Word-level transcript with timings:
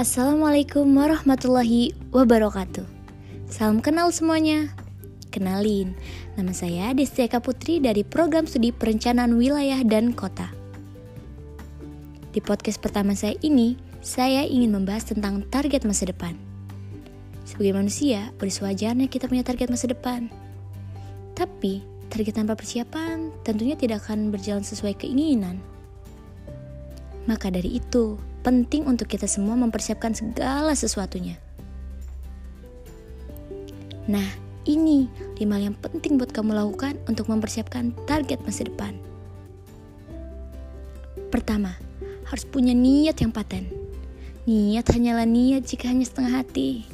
Assalamualaikum 0.00 0.96
warahmatullahi 0.96 1.92
wabarakatuh. 2.08 2.88
Salam 3.52 3.84
kenal 3.84 4.08
semuanya. 4.08 4.72
Kenalin, 5.28 5.92
nama 6.40 6.56
saya 6.56 6.96
Desti 6.96 7.28
Eka 7.28 7.44
Putri 7.44 7.84
dari 7.84 8.00
Program 8.00 8.48
Studi 8.48 8.72
Perencanaan 8.72 9.36
Wilayah 9.36 9.84
dan 9.84 10.16
Kota. 10.16 10.48
Di 12.32 12.40
podcast 12.40 12.80
pertama 12.80 13.12
saya 13.12 13.36
ini, 13.44 13.76
saya 14.00 14.40
ingin 14.48 14.72
membahas 14.72 15.04
tentang 15.04 15.44
target 15.52 15.84
masa 15.84 16.08
depan. 16.08 16.32
Sebagai 17.44 17.76
manusia, 17.76 18.32
bersewajarnya 18.40 19.04
kita 19.04 19.28
punya 19.28 19.44
target 19.44 19.68
masa 19.68 19.84
depan. 19.84 20.32
Tapi, 21.36 21.84
target 22.08 22.40
tanpa 22.40 22.56
persiapan 22.56 23.36
tentunya 23.44 23.76
tidak 23.76 24.08
akan 24.08 24.32
berjalan 24.32 24.64
sesuai 24.64 24.96
keinginan. 24.96 25.60
Maka 27.28 27.52
dari 27.52 27.76
itu, 27.76 28.29
penting 28.40 28.88
untuk 28.88 29.08
kita 29.08 29.28
semua 29.28 29.56
mempersiapkan 29.56 30.16
segala 30.16 30.72
sesuatunya. 30.72 31.36
Nah, 34.08 34.26
ini 34.66 35.06
lima 35.38 35.56
yang 35.60 35.76
penting 35.76 36.16
buat 36.20 36.32
kamu 36.32 36.56
lakukan 36.56 36.98
untuk 37.08 37.28
mempersiapkan 37.28 37.94
target 38.04 38.42
masa 38.44 38.66
depan. 38.66 38.96
Pertama, 41.30 41.78
harus 42.26 42.44
punya 42.48 42.74
niat 42.74 43.16
yang 43.22 43.30
paten. 43.30 43.70
Niat 44.48 44.88
hanyalah 44.90 45.28
niat 45.28 45.62
jika 45.62 45.92
hanya 45.92 46.02
setengah 46.02 46.42
hati. 46.42 46.88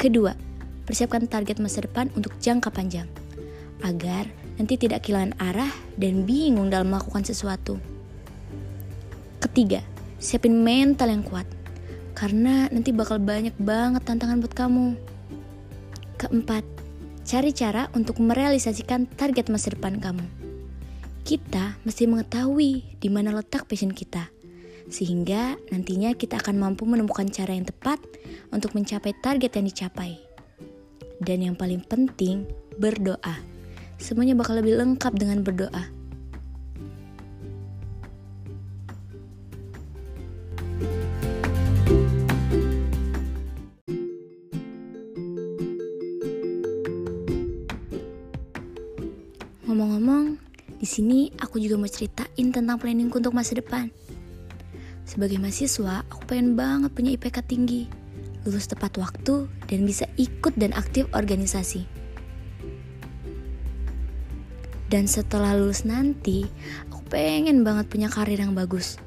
Kedua, 0.00 0.34
persiapkan 0.82 1.30
target 1.30 1.62
masa 1.62 1.86
depan 1.86 2.10
untuk 2.18 2.34
jangka 2.42 2.74
panjang, 2.74 3.06
agar 3.86 4.26
nanti 4.58 4.74
tidak 4.74 5.06
kehilangan 5.06 5.38
arah 5.38 5.70
dan 5.94 6.26
bingung 6.26 6.74
dalam 6.74 6.90
melakukan 6.90 7.22
sesuatu. 7.22 7.91
Ketiga, 9.52 9.84
siapin 10.16 10.64
mental 10.64 11.12
yang 11.12 11.20
kuat. 11.20 11.44
Karena 12.16 12.72
nanti 12.72 12.88
bakal 12.88 13.20
banyak 13.20 13.52
banget 13.60 14.00
tantangan 14.00 14.40
buat 14.40 14.56
kamu. 14.56 14.96
Keempat, 16.16 16.64
cari 17.20 17.52
cara 17.52 17.92
untuk 17.92 18.16
merealisasikan 18.16 19.04
target 19.12 19.52
masa 19.52 19.76
depan 19.76 20.00
kamu. 20.00 20.24
Kita 21.28 21.76
mesti 21.84 22.08
mengetahui 22.08 22.96
di 22.96 23.08
mana 23.12 23.28
letak 23.28 23.68
passion 23.68 23.92
kita. 23.92 24.32
Sehingga 24.88 25.60
nantinya 25.68 26.16
kita 26.16 26.40
akan 26.40 26.56
mampu 26.56 26.88
menemukan 26.88 27.28
cara 27.28 27.52
yang 27.52 27.68
tepat 27.68 28.00
untuk 28.56 28.72
mencapai 28.72 29.12
target 29.20 29.52
yang 29.52 29.68
dicapai. 29.68 30.16
Dan 31.20 31.44
yang 31.44 31.60
paling 31.60 31.84
penting, 31.84 32.48
berdoa. 32.80 33.36
Semuanya 34.00 34.32
bakal 34.32 34.64
lebih 34.64 34.80
lengkap 34.80 35.12
dengan 35.12 35.44
berdoa. 35.44 36.01
Ngomong-ngomong, 49.72 50.36
di 50.76 50.84
sini 50.84 51.32
aku 51.40 51.56
juga 51.56 51.80
mau 51.80 51.88
ceritain 51.88 52.52
tentang 52.52 52.76
planningku 52.76 53.16
untuk 53.16 53.32
masa 53.32 53.56
depan. 53.56 53.88
Sebagai 55.08 55.40
mahasiswa, 55.40 56.04
aku 56.12 56.28
pengen 56.28 56.60
banget 56.60 56.92
punya 56.92 57.16
IPK 57.16 57.40
tinggi, 57.48 57.88
lulus 58.44 58.68
tepat 58.68 59.00
waktu, 59.00 59.48
dan 59.72 59.88
bisa 59.88 60.04
ikut 60.20 60.60
dan 60.60 60.76
aktif 60.76 61.08
organisasi. 61.16 61.88
Dan 64.92 65.08
setelah 65.08 65.56
lulus 65.56 65.88
nanti, 65.88 66.44
aku 66.92 67.00
pengen 67.08 67.64
banget 67.64 67.88
punya 67.88 68.12
karir 68.12 68.44
yang 68.44 68.52
bagus. 68.52 69.00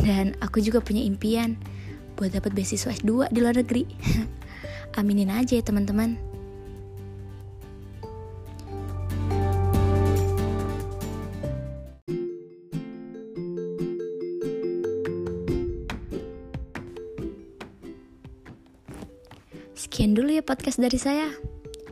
Dan 0.00 0.32
aku 0.40 0.64
juga 0.64 0.80
punya 0.80 1.04
impian 1.04 1.60
buat 2.16 2.32
dapat 2.32 2.56
beasiswa 2.56 2.88
S2 2.88 3.28
di 3.28 3.38
luar 3.44 3.60
negeri. 3.60 3.84
Aminin 4.96 5.28
aja 5.28 5.60
ya 5.60 5.64
teman-teman. 5.68 6.33
Sekian 19.84 20.16
dulu 20.16 20.32
ya 20.32 20.40
podcast 20.40 20.80
dari 20.80 20.96
saya. 20.96 21.28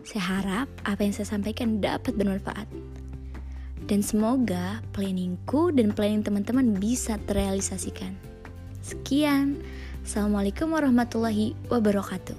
Saya 0.01 0.25
harap 0.25 0.69
apa 0.89 1.05
yang 1.05 1.13
saya 1.13 1.29
sampaikan 1.29 1.77
dapat 1.77 2.17
bermanfaat. 2.17 2.65
Dan 3.85 4.01
semoga 4.01 4.81
planningku 4.97 5.77
dan 5.77 5.93
planning 5.93 6.25
teman-teman 6.25 6.73
bisa 6.81 7.21
terrealisasikan. 7.29 8.17
Sekian. 8.81 9.61
Assalamualaikum 10.09 10.73
warahmatullahi 10.73 11.53
wabarakatuh. 11.69 12.35